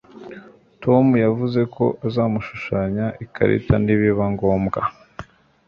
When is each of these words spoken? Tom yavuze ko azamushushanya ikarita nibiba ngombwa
Tom 0.83 1.05
yavuze 1.25 1.61
ko 1.75 1.85
azamushushanya 2.07 3.05
ikarita 3.23 3.75
nibiba 3.83 4.25
ngombwa 4.33 4.81